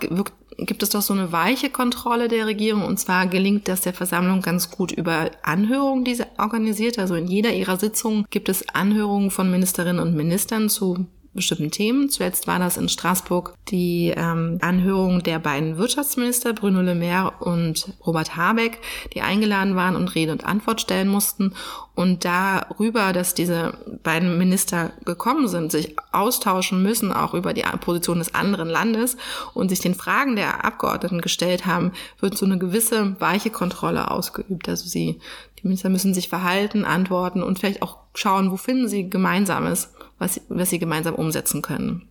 gibt 0.57 0.83
es 0.83 0.89
doch 0.89 1.01
so 1.01 1.13
eine 1.13 1.31
weiche 1.31 1.69
Kontrolle 1.69 2.29
der 2.29 2.45
Regierung. 2.45 2.83
Und 2.85 2.97
zwar 2.97 3.27
gelingt 3.27 3.67
das 3.67 3.81
der 3.81 3.93
Versammlung 3.93 4.41
ganz 4.41 4.71
gut 4.71 4.91
über 4.91 5.31
Anhörungen, 5.43 6.05
die 6.05 6.15
sie 6.15 6.25
organisiert. 6.37 6.97
Also 6.97 7.15
in 7.15 7.27
jeder 7.27 7.51
ihrer 7.51 7.77
Sitzungen 7.77 8.25
gibt 8.29 8.47
es 8.47 8.69
Anhörungen 8.69 9.29
von 9.29 9.51
Ministerinnen 9.51 10.01
und 10.01 10.15
Ministern 10.15 10.69
zu 10.69 11.07
bestimmten 11.33 11.71
Themen. 11.71 12.09
Zuletzt 12.09 12.47
war 12.47 12.59
das 12.59 12.77
in 12.77 12.89
Straßburg 12.89 13.55
die 13.69 14.13
ähm, 14.15 14.59
Anhörung 14.61 15.23
der 15.23 15.39
beiden 15.39 15.77
Wirtschaftsminister, 15.77 16.53
Bruno 16.53 16.81
Le 16.81 16.95
Maire 16.95 17.33
und 17.39 17.93
Robert 18.05 18.35
Habeck, 18.35 18.79
die 19.13 19.21
eingeladen 19.21 19.75
waren 19.75 19.95
und 19.95 20.13
Rede 20.15 20.31
und 20.31 20.45
Antwort 20.45 20.81
stellen 20.81 21.07
mussten. 21.07 21.53
Und 21.95 22.25
darüber, 22.25 23.13
dass 23.13 23.35
diese 23.35 23.77
beiden 24.01 24.39
Minister 24.39 24.93
gekommen 25.05 25.47
sind, 25.47 25.71
sich 25.71 25.95
austauschen 26.11 26.81
müssen, 26.81 27.11
auch 27.11 27.35
über 27.35 27.53
die 27.53 27.63
Position 27.81 28.17
des 28.17 28.33
anderen 28.33 28.67
Landes 28.67 29.15
und 29.53 29.69
sich 29.69 29.79
den 29.79 29.93
Fragen 29.93 30.35
der 30.35 30.65
Abgeordneten 30.65 31.21
gestellt 31.21 31.67
haben, 31.67 31.91
wird 32.19 32.35
so 32.35 32.45
eine 32.45 32.57
gewisse 32.57 33.19
weiche 33.19 33.51
Kontrolle 33.51 34.09
ausgeübt. 34.09 34.67
Also 34.67 34.87
sie, 34.87 35.19
die 35.63 35.67
Minister 35.67 35.89
müssen 35.89 36.13
sich 36.13 36.29
verhalten, 36.29 36.85
antworten 36.85 37.41
und 37.41 37.59
vielleicht 37.59 37.81
auch 37.81 37.99
schauen, 38.13 38.51
wo 38.51 38.57
finden 38.57 38.87
sie 38.87 39.09
Gemeinsames 39.09 39.93
was, 40.19 40.41
was 40.49 40.69
sie 40.69 40.79
gemeinsam 40.79 41.15
umsetzen 41.15 41.61
können. 41.61 42.09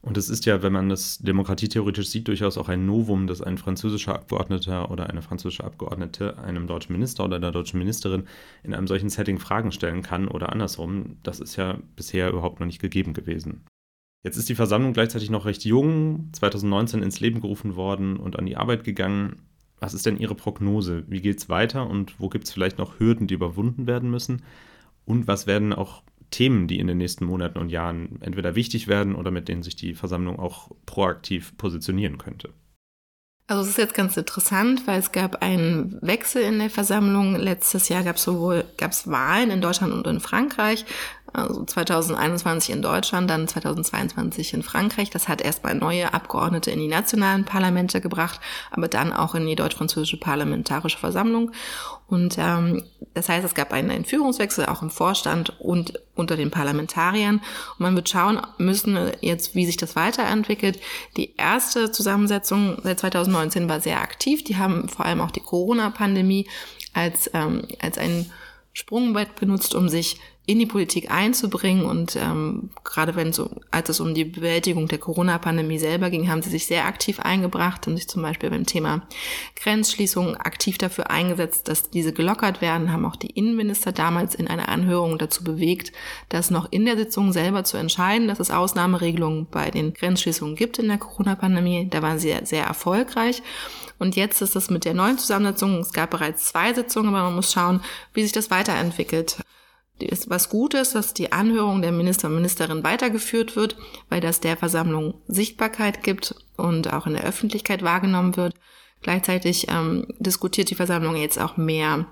Und 0.00 0.18
es 0.18 0.28
ist 0.28 0.44
ja, 0.44 0.62
wenn 0.62 0.74
man 0.74 0.90
das 0.90 1.18
demokratietheoretisch 1.18 2.08
sieht, 2.08 2.28
durchaus 2.28 2.58
auch 2.58 2.68
ein 2.68 2.84
Novum, 2.84 3.26
dass 3.26 3.40
ein 3.40 3.56
französischer 3.56 4.14
Abgeordneter 4.14 4.90
oder 4.90 5.08
eine 5.08 5.22
französische 5.22 5.64
Abgeordnete 5.64 6.36
einem 6.38 6.66
deutschen 6.66 6.92
Minister 6.92 7.24
oder 7.24 7.36
einer 7.36 7.52
deutschen 7.52 7.78
Ministerin 7.78 8.28
in 8.62 8.74
einem 8.74 8.86
solchen 8.86 9.08
Setting 9.08 9.38
Fragen 9.38 9.72
stellen 9.72 10.02
kann 10.02 10.28
oder 10.28 10.52
andersrum. 10.52 11.16
Das 11.22 11.40
ist 11.40 11.56
ja 11.56 11.78
bisher 11.96 12.28
überhaupt 12.28 12.60
noch 12.60 12.66
nicht 12.66 12.82
gegeben 12.82 13.14
gewesen. 13.14 13.64
Jetzt 14.24 14.36
ist 14.36 14.48
die 14.50 14.54
Versammlung 14.54 14.92
gleichzeitig 14.92 15.30
noch 15.30 15.46
recht 15.46 15.64
jung, 15.64 16.28
2019 16.32 17.02
ins 17.02 17.20
Leben 17.20 17.40
gerufen 17.40 17.74
worden 17.76 18.18
und 18.18 18.38
an 18.38 18.44
die 18.44 18.58
Arbeit 18.58 18.84
gegangen. 18.84 19.40
Was 19.80 19.94
ist 19.94 20.06
denn 20.06 20.16
Ihre 20.16 20.34
Prognose? 20.34 21.04
Wie 21.08 21.20
geht 21.20 21.38
es 21.38 21.48
weiter 21.48 21.88
und 21.88 22.18
wo 22.20 22.28
gibt 22.28 22.44
es 22.44 22.52
vielleicht 22.52 22.78
noch 22.78 22.98
Hürden, 22.98 23.26
die 23.26 23.34
überwunden 23.34 23.86
werden 23.86 24.10
müssen? 24.10 24.42
Und 25.04 25.26
was 25.26 25.46
werden 25.46 25.72
auch 25.72 26.02
Themen, 26.30 26.66
die 26.66 26.80
in 26.80 26.86
den 26.86 26.98
nächsten 26.98 27.24
Monaten 27.24 27.58
und 27.58 27.70
Jahren 27.70 28.18
entweder 28.20 28.54
wichtig 28.54 28.88
werden 28.88 29.14
oder 29.14 29.30
mit 29.30 29.48
denen 29.48 29.62
sich 29.62 29.76
die 29.76 29.94
Versammlung 29.94 30.38
auch 30.38 30.70
proaktiv 30.84 31.56
positionieren 31.56 32.18
könnte. 32.18 32.52
Also 33.46 33.62
es 33.62 33.68
ist 33.68 33.78
jetzt 33.78 33.94
ganz 33.94 34.16
interessant, 34.16 34.86
weil 34.86 34.98
es 34.98 35.12
gab 35.12 35.42
einen 35.42 35.98
Wechsel 36.00 36.42
in 36.42 36.58
der 36.58 36.70
Versammlung. 36.70 37.36
Letztes 37.36 37.90
Jahr 37.90 38.02
gab 38.02 38.16
es 38.16 38.24
sowohl 38.24 38.64
gab's 38.78 39.06
Wahlen 39.06 39.50
in 39.50 39.60
Deutschland 39.60 39.92
und 39.92 40.06
in 40.06 40.18
Frankreich 40.18 40.86
also 41.34 41.64
2021 41.64 42.74
in 42.74 42.82
Deutschland, 42.82 43.28
dann 43.28 43.48
2022 43.48 44.54
in 44.54 44.62
Frankreich. 44.62 45.10
Das 45.10 45.28
hat 45.28 45.42
erstmal 45.42 45.74
neue 45.74 46.14
Abgeordnete 46.14 46.70
in 46.70 46.78
die 46.78 46.88
nationalen 46.88 47.44
Parlamente 47.44 48.00
gebracht, 48.00 48.40
aber 48.70 48.88
dann 48.88 49.12
auch 49.12 49.34
in 49.34 49.46
die 49.46 49.56
deutsch-französische 49.56 50.16
Parlamentarische 50.16 50.98
Versammlung. 50.98 51.50
Und 52.06 52.36
ähm, 52.38 52.84
das 53.14 53.28
heißt, 53.28 53.44
es 53.44 53.54
gab 53.54 53.72
einen, 53.72 53.90
einen 53.90 54.04
Führungswechsel 54.04 54.66
auch 54.66 54.82
im 54.82 54.90
Vorstand 54.90 55.58
und 55.60 56.00
unter 56.14 56.36
den 56.36 56.50
Parlamentariern. 56.50 57.36
Und 57.36 57.80
man 57.80 57.96
wird 57.96 58.08
schauen 58.08 58.40
müssen 58.58 59.10
jetzt, 59.20 59.54
wie 59.54 59.66
sich 59.66 59.76
das 59.76 59.96
weiterentwickelt. 59.96 60.78
Die 61.16 61.34
erste 61.36 61.90
Zusammensetzung 61.90 62.78
seit 62.82 63.00
2019 63.00 63.68
war 63.68 63.80
sehr 63.80 64.00
aktiv. 64.00 64.44
Die 64.44 64.56
haben 64.56 64.88
vor 64.88 65.06
allem 65.06 65.20
auch 65.20 65.30
die 65.30 65.40
Corona-Pandemie 65.40 66.46
als, 66.92 67.28
ähm, 67.34 67.66
als 67.80 67.98
ein 67.98 68.30
Sprungbrett 68.74 69.36
benutzt, 69.36 69.74
um 69.74 69.88
sich 69.88 70.18
in 70.46 70.58
die 70.58 70.66
Politik 70.66 71.10
einzubringen. 71.10 71.86
Und 71.86 72.16
ähm, 72.16 72.70
gerade 72.82 73.16
wenn 73.16 73.32
so, 73.32 73.50
als 73.70 73.88
es 73.88 74.00
um 74.00 74.14
die 74.14 74.24
Bewältigung 74.26 74.88
der 74.88 74.98
Corona-Pandemie 74.98 75.78
selber 75.78 76.10
ging, 76.10 76.28
haben 76.28 76.42
sie 76.42 76.50
sich 76.50 76.66
sehr 76.66 76.84
aktiv 76.84 77.20
eingebracht 77.20 77.86
und 77.86 77.96
sich 77.96 78.08
zum 78.08 78.20
Beispiel 78.20 78.50
beim 78.50 78.66
Thema 78.66 79.06
Grenzschließung 79.56 80.36
aktiv 80.36 80.76
dafür 80.76 81.10
eingesetzt, 81.10 81.68
dass 81.68 81.88
diese 81.88 82.12
gelockert 82.12 82.60
werden, 82.60 82.92
haben 82.92 83.06
auch 83.06 83.16
die 83.16 83.30
Innenminister 83.30 83.92
damals 83.92 84.34
in 84.34 84.48
einer 84.48 84.68
Anhörung 84.68 85.18
dazu 85.18 85.44
bewegt, 85.44 85.92
das 86.28 86.50
noch 86.50 86.70
in 86.70 86.84
der 86.84 86.96
Sitzung 86.96 87.32
selber 87.32 87.64
zu 87.64 87.78
entscheiden, 87.78 88.28
dass 88.28 88.40
es 88.40 88.50
Ausnahmeregelungen 88.50 89.46
bei 89.50 89.70
den 89.70 89.94
Grenzschließungen 89.94 90.56
gibt 90.56 90.78
in 90.78 90.88
der 90.88 90.98
Corona-Pandemie. 90.98 91.88
Da 91.88 92.02
waren 92.02 92.18
sie 92.18 92.34
sehr 92.42 92.64
erfolgreich. 92.64 93.40
Und 94.04 94.16
jetzt 94.16 94.42
ist 94.42 94.54
es 94.54 94.68
mit 94.68 94.84
der 94.84 94.92
neuen 94.92 95.16
Zusammensetzung, 95.16 95.78
es 95.78 95.94
gab 95.94 96.10
bereits 96.10 96.44
zwei 96.44 96.74
Sitzungen, 96.74 97.08
aber 97.08 97.24
man 97.24 97.36
muss 97.36 97.50
schauen, 97.50 97.80
wie 98.12 98.22
sich 98.22 98.32
das 98.32 98.50
weiterentwickelt 98.50 99.38
ist 99.98 100.28
was 100.28 100.50
Gutes, 100.50 100.92
dass 100.92 101.14
die 101.14 101.32
Anhörung 101.32 101.80
der 101.80 101.90
Minister 101.90 102.28
und 102.28 102.34
Ministerin 102.34 102.84
weitergeführt 102.84 103.56
wird, 103.56 103.78
weil 104.10 104.20
das 104.20 104.40
der 104.40 104.58
Versammlung 104.58 105.14
Sichtbarkeit 105.26 106.02
gibt 106.02 106.34
und 106.58 106.92
auch 106.92 107.06
in 107.06 107.14
der 107.14 107.24
Öffentlichkeit 107.24 107.82
wahrgenommen 107.82 108.36
wird. 108.36 108.54
Gleichzeitig 109.00 109.68
ähm, 109.70 110.06
diskutiert 110.18 110.68
die 110.68 110.74
Versammlung 110.74 111.16
jetzt 111.16 111.40
auch 111.40 111.56
mehr 111.56 112.04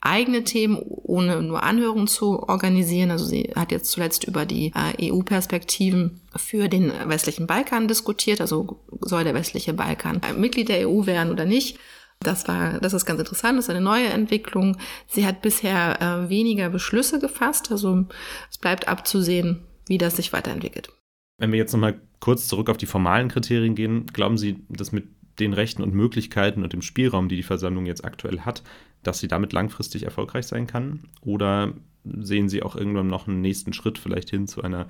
eigene 0.00 0.44
Themen, 0.44 0.78
ohne 0.78 1.42
nur 1.42 1.62
Anhörungen 1.62 2.06
zu 2.06 2.42
organisieren. 2.42 3.10
Also 3.10 3.24
sie 3.24 3.52
hat 3.54 3.70
jetzt 3.70 3.90
zuletzt 3.90 4.24
über 4.24 4.46
die 4.46 4.72
äh, 4.74 5.10
EU-Perspektiven 5.10 6.20
für 6.36 6.68
den 6.68 6.92
westlichen 7.06 7.46
Balkan 7.46 7.88
diskutiert. 7.88 8.40
Also 8.40 8.80
soll 9.00 9.24
der 9.24 9.34
westliche 9.34 9.74
Balkan 9.74 10.20
Mitglied 10.36 10.68
der 10.68 10.88
EU 10.88 11.06
werden 11.06 11.32
oder 11.32 11.44
nicht? 11.44 11.78
Das 12.22 12.46
war, 12.48 12.80
das 12.80 12.92
ist 12.92 13.06
ganz 13.06 13.18
interessant, 13.18 13.56
das 13.56 13.64
ist 13.66 13.70
eine 13.70 13.80
neue 13.80 14.08
Entwicklung. 14.08 14.76
Sie 15.06 15.26
hat 15.26 15.40
bisher 15.40 16.00
äh, 16.02 16.28
weniger 16.28 16.68
Beschlüsse 16.68 17.18
gefasst, 17.18 17.72
also 17.72 18.04
es 18.50 18.58
bleibt 18.58 18.88
abzusehen, 18.88 19.62
wie 19.86 19.96
das 19.96 20.16
sich 20.16 20.30
weiterentwickelt. 20.34 20.90
Wenn 21.38 21.50
wir 21.50 21.58
jetzt 21.58 21.72
nochmal 21.72 21.98
kurz 22.20 22.46
zurück 22.46 22.68
auf 22.68 22.76
die 22.76 22.84
formalen 22.84 23.28
Kriterien 23.28 23.74
gehen, 23.74 24.04
glauben 24.12 24.36
Sie, 24.36 24.58
dass 24.68 24.92
mit 24.92 25.08
den 25.38 25.54
Rechten 25.54 25.82
und 25.82 25.94
Möglichkeiten 25.94 26.62
und 26.62 26.74
dem 26.74 26.82
Spielraum, 26.82 27.30
die 27.30 27.36
die 27.36 27.42
Versammlung 27.42 27.86
jetzt 27.86 28.04
aktuell 28.04 28.40
hat, 28.40 28.62
dass 29.02 29.18
sie 29.18 29.28
damit 29.28 29.52
langfristig 29.52 30.04
erfolgreich 30.04 30.46
sein 30.46 30.66
kann? 30.66 31.04
Oder 31.20 31.74
sehen 32.04 32.48
Sie 32.48 32.62
auch 32.62 32.76
irgendwann 32.76 33.08
noch 33.08 33.28
einen 33.28 33.40
nächsten 33.40 33.72
Schritt 33.72 33.98
vielleicht 33.98 34.30
hin 34.30 34.46
zu 34.46 34.62
einer 34.62 34.86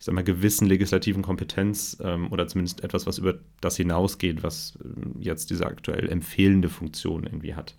ich 0.00 0.06
sag 0.06 0.14
mal, 0.14 0.24
gewissen 0.24 0.66
legislativen 0.66 1.22
Kompetenz 1.22 1.98
ähm, 2.02 2.32
oder 2.32 2.46
zumindest 2.46 2.82
etwas, 2.82 3.06
was 3.06 3.18
über 3.18 3.38
das 3.60 3.76
hinausgeht, 3.76 4.42
was 4.42 4.78
äh, 4.82 5.22
jetzt 5.22 5.50
diese 5.50 5.66
aktuell 5.66 6.08
empfehlende 6.08 6.70
Funktion 6.70 7.24
irgendwie 7.24 7.54
hat. 7.54 7.76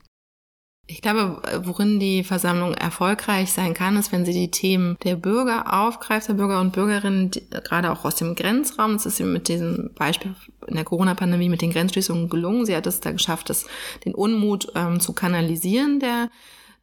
Ich 0.88 1.02
glaube, 1.02 1.42
worin 1.64 2.00
die 2.00 2.24
Versammlung 2.24 2.74
erfolgreich 2.74 3.54
sein 3.54 3.74
kann, 3.74 3.96
ist, 3.96 4.12
wenn 4.12 4.26
sie 4.26 4.34
die 4.34 4.52
Themen 4.52 4.98
der 5.04 5.16
Bürger 5.16 5.74
aufgreift, 5.74 6.28
der 6.28 6.34
Bürger 6.34 6.60
und 6.60 6.74
Bürgerinnen, 6.74 7.32
die, 7.32 7.50
gerade 7.50 7.92
auch 7.92 8.04
aus 8.04 8.16
dem 8.16 8.36
Grenzraum. 8.36 8.94
Das 8.94 9.06
ist 9.06 9.18
sie 9.18 9.24
mit 9.24 9.48
diesem 9.48 9.92
Beispiel 9.96 10.36
in 10.68 10.76
der 10.76 10.84
Corona-Pandemie 10.84 11.50
mit 11.50 11.62
den 11.62 11.72
Grenzschließungen 11.72 12.30
gelungen. 12.30 12.66
Sie 12.66 12.76
hat 12.76 12.88
es 12.88 13.00
da 13.00 13.12
geschafft, 13.12 13.50
das, 13.50 13.66
den 14.04 14.14
Unmut 14.14 14.68
ähm, 14.76 15.00
zu 15.00 15.14
kanalisieren 15.14 16.00
der 16.00 16.30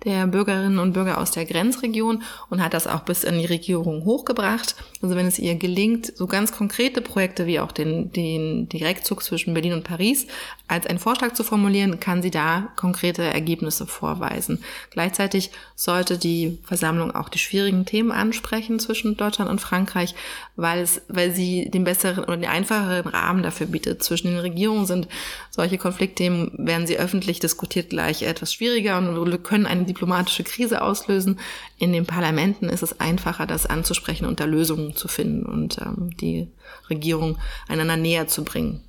der 0.05 0.28
Bürgerinnen 0.28 0.78
und 0.78 0.93
Bürger 0.93 1.19
aus 1.19 1.33
der 1.33 1.45
Grenzregion 1.45 2.23
und 2.50 2.62
hat 2.62 2.73
das 2.73 2.87
auch 2.87 3.00
bis 3.00 3.25
in 3.25 3.37
die 3.37 3.47
Regierung 3.47 4.05
hochgebracht. 4.05 4.76
Also 5.02 5.17
wenn 5.17 5.26
es 5.26 5.40
ihr 5.40 5.57
gelingt, 5.57 6.17
so 6.17 6.28
ganz 6.28 6.52
konkrete 6.52 7.00
Projekte 7.00 7.47
wie 7.47 7.59
auch 7.59 7.73
den, 7.73 8.12
den 8.12 8.69
Direktzug 8.69 9.25
zwischen 9.25 9.55
Berlin 9.55 9.73
und 9.73 9.83
Paris 9.83 10.28
als 10.69 10.87
einen 10.87 11.00
Vorschlag 11.00 11.33
zu 11.33 11.43
formulieren, 11.43 11.99
kann 11.99 12.23
sie 12.23 12.31
da 12.31 12.69
konkrete 12.76 13.25
Ergebnisse 13.25 13.87
vorweisen. 13.87 14.62
Gleichzeitig 14.90 15.50
sollte 15.75 16.17
die 16.17 16.59
Versammlung 16.62 17.12
auch 17.12 17.28
die 17.28 17.40
schwierigen 17.40 17.85
Themen 17.85 18.12
ansprechen 18.12 18.78
zwischen 18.78 19.17
Deutschland 19.17 19.50
und 19.50 19.61
Frankreich, 19.61 20.14
weil 20.55 20.81
es, 20.81 21.02
weil 21.09 21.33
sie 21.33 21.71
den 21.71 21.83
besseren 21.83 22.23
oder 22.23 22.37
den 22.37 22.50
einfacheren 22.50 23.09
Rahmen 23.09 23.43
dafür 23.43 23.67
bietet. 23.67 24.05
Zwischen 24.05 24.28
den 24.28 24.38
Regierungen 24.38 24.87
sind 24.87 25.09
solche 25.50 25.78
Konfliktthemen, 25.78 26.52
werden 26.57 26.87
sie 26.87 26.99
öffentlich 26.99 27.40
diskutiert, 27.40 27.90
gleich 27.90 28.23
etwas 28.23 28.52
schwieriger 28.52 28.99
und 28.99 29.43
können 29.43 29.67
eine 29.67 29.88
diplomatische 29.88 30.45
Krise 30.45 30.83
auslösen. 30.83 31.40
In 31.78 31.92
den 31.92 32.07
Parlamenten 32.07 32.68
ist 32.68 32.83
es 32.83 33.00
einfacher, 33.00 33.47
das 33.47 33.66
anzusprechen 33.66 34.26
und 34.26 34.40
da 34.40 34.45
Lösungen 34.45 34.95
zu 34.95 35.09
finden 35.09 35.45
und 35.45 35.78
ähm, 35.78 36.11
die 36.16 36.49
Regierung 36.88 37.38
einander 37.68 37.97
näher 37.97 38.28
zu 38.28 38.45
bringen. 38.45 38.85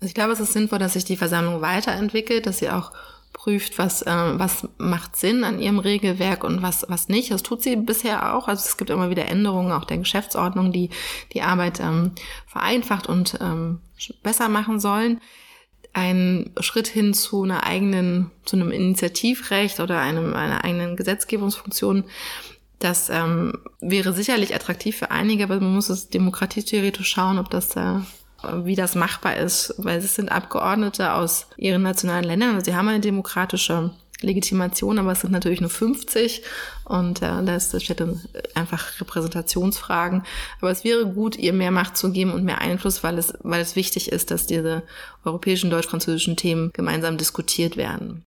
Also 0.00 0.08
ich 0.08 0.14
glaube, 0.14 0.32
es 0.32 0.40
ist 0.40 0.52
sinnvoll, 0.52 0.78
dass 0.78 0.94
sich 0.94 1.04
die 1.04 1.16
Versammlung 1.16 1.60
weiterentwickelt, 1.60 2.46
dass 2.46 2.58
sie 2.58 2.70
auch 2.70 2.92
prüft, 3.32 3.78
was, 3.78 4.02
äh, 4.02 4.10
was 4.10 4.66
macht 4.78 5.16
Sinn 5.16 5.44
an 5.44 5.60
ihrem 5.60 5.78
Regelwerk 5.78 6.42
und 6.42 6.62
was, 6.62 6.86
was 6.88 7.08
nicht. 7.08 7.30
Das 7.30 7.42
tut 7.42 7.62
sie 7.62 7.76
bisher 7.76 8.34
auch. 8.34 8.48
Also 8.48 8.64
es 8.66 8.76
gibt 8.76 8.90
immer 8.90 9.10
wieder 9.10 9.26
Änderungen 9.26 9.72
auch 9.72 9.84
der 9.84 9.98
Geschäftsordnung, 9.98 10.72
die 10.72 10.90
die 11.32 11.42
Arbeit 11.42 11.80
ähm, 11.80 12.12
vereinfacht 12.46 13.08
und 13.08 13.38
ähm, 13.40 13.80
besser 14.22 14.48
machen 14.48 14.80
sollen 14.80 15.20
ein 15.96 16.50
Schritt 16.60 16.88
hin 16.88 17.14
zu 17.14 17.42
einer 17.42 17.64
eigenen, 17.64 18.30
zu 18.44 18.56
einem 18.56 18.70
Initiativrecht 18.70 19.80
oder 19.80 19.98
einem, 19.98 20.34
einer 20.34 20.62
eigenen 20.62 20.94
Gesetzgebungsfunktion. 20.94 22.04
Das 22.78 23.08
ähm, 23.08 23.54
wäre 23.80 24.12
sicherlich 24.12 24.54
attraktiv 24.54 24.98
für 24.98 25.10
einige, 25.10 25.44
aber 25.44 25.58
man 25.58 25.74
muss 25.74 25.88
es 25.88 26.10
demokratietheoretisch 26.10 27.08
schauen, 27.08 27.38
ob 27.38 27.48
das 27.48 27.74
äh, 27.76 28.00
wie 28.62 28.74
das 28.74 28.94
machbar 28.94 29.38
ist, 29.38 29.74
weil 29.78 29.98
es 29.98 30.14
sind 30.14 30.30
Abgeordnete 30.30 31.14
aus 31.14 31.46
ihren 31.56 31.82
nationalen 31.82 32.24
Ländern, 32.24 32.54
also 32.54 32.66
sie 32.66 32.76
haben 32.76 32.88
eine 32.88 33.00
demokratische 33.00 33.92
Legitimation, 34.20 34.98
aber 34.98 35.12
es 35.12 35.20
sind 35.20 35.32
natürlich 35.32 35.60
nur 35.60 35.70
50 35.70 36.42
und 36.84 37.22
äh, 37.22 37.44
da 37.44 37.56
ist, 37.56 37.80
steht 37.82 38.00
dann 38.00 38.20
einfach 38.54 39.00
Repräsentationsfragen. 39.00 40.22
Aber 40.60 40.70
es 40.70 40.84
wäre 40.84 41.06
gut, 41.06 41.36
ihr 41.36 41.52
mehr 41.52 41.70
Macht 41.70 41.96
zu 41.96 42.12
geben 42.12 42.32
und 42.32 42.44
mehr 42.44 42.60
Einfluss, 42.60 43.04
weil 43.04 43.18
es, 43.18 43.34
weil 43.42 43.60
es 43.60 43.76
wichtig 43.76 44.12
ist, 44.12 44.30
dass 44.30 44.46
diese 44.46 44.82
europäischen 45.24 45.70
deutsch-französischen 45.70 46.36
Themen 46.36 46.70
gemeinsam 46.72 47.18
diskutiert 47.18 47.76
werden. 47.76 48.24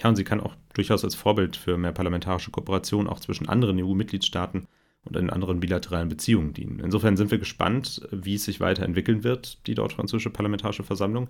Ja, 0.00 0.08
und 0.10 0.16
sie 0.16 0.24
kann 0.24 0.40
auch 0.40 0.54
durchaus 0.74 1.04
als 1.04 1.14
Vorbild 1.14 1.56
für 1.56 1.78
mehr 1.78 1.92
parlamentarische 1.92 2.50
Kooperation 2.50 3.08
auch 3.08 3.20
zwischen 3.20 3.48
anderen 3.48 3.82
EU-Mitgliedstaaten 3.82 4.66
und 5.06 5.16
in 5.16 5.30
anderen 5.30 5.60
bilateralen 5.60 6.08
Beziehungen 6.08 6.52
dienen. 6.52 6.80
Insofern 6.80 7.16
sind 7.16 7.30
wir 7.30 7.38
gespannt, 7.38 8.06
wie 8.10 8.34
es 8.34 8.44
sich 8.44 8.60
weiterentwickeln 8.60 9.24
wird, 9.24 9.66
die 9.66 9.74
deutsch-französische 9.74 10.30
Parlamentarische 10.30 10.82
Versammlung. 10.82 11.28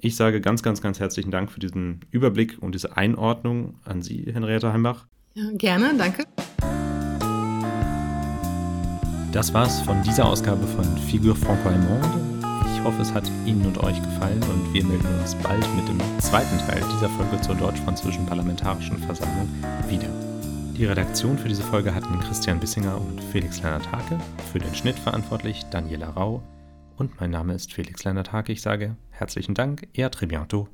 Ich 0.00 0.16
sage 0.16 0.40
ganz, 0.40 0.62
ganz, 0.62 0.80
ganz 0.80 0.98
herzlichen 1.00 1.30
Dank 1.30 1.50
für 1.50 1.60
diesen 1.60 2.00
Überblick 2.10 2.56
und 2.60 2.74
diese 2.74 2.96
Einordnung 2.96 3.74
an 3.84 4.02
Sie, 4.02 4.26
Henriette 4.32 4.72
Heimbach. 4.72 5.06
Ja, 5.34 5.44
gerne, 5.52 5.92
danke. 5.96 6.24
Das 9.32 9.52
war's 9.52 9.82
von 9.82 10.02
dieser 10.02 10.26
Ausgabe 10.26 10.66
von 10.66 10.84
Figure 10.98 11.36
Franco-Allemande. 11.36 12.28
Ich 12.74 12.82
hoffe, 12.82 13.02
es 13.02 13.12
hat 13.12 13.30
Ihnen 13.44 13.66
und 13.66 13.78
euch 13.82 14.00
gefallen 14.02 14.42
und 14.42 14.72
wir 14.72 14.84
melden 14.84 15.06
uns 15.20 15.34
bald 15.34 15.66
mit 15.76 15.88
dem 15.88 16.00
zweiten 16.20 16.58
Teil 16.58 16.82
dieser 16.94 17.08
Folge 17.08 17.40
zur 17.40 17.56
deutsch-französischen 17.56 18.24
Parlamentarischen 18.24 18.98
Versammlung 18.98 19.48
wieder. 19.88 20.27
Die 20.78 20.86
Redaktion 20.86 21.36
für 21.36 21.48
diese 21.48 21.64
Folge 21.64 21.92
hatten 21.92 22.20
Christian 22.20 22.60
Bissinger 22.60 23.00
und 23.00 23.20
Felix 23.20 23.60
Lennart-Hake, 23.60 24.16
für 24.52 24.60
den 24.60 24.72
Schnitt 24.76 24.96
verantwortlich 24.96 25.64
Daniela 25.72 26.10
Rau 26.10 26.40
und 26.96 27.18
mein 27.18 27.32
Name 27.32 27.54
ist 27.54 27.72
Felix 27.72 28.04
Lennart-Hake. 28.04 28.52
Ich 28.52 28.62
sage 28.62 28.96
herzlichen 29.10 29.54
Dank, 29.54 29.88
et 29.94 30.04
à 30.04 30.08
très 30.08 30.26
bientôt. 30.26 30.68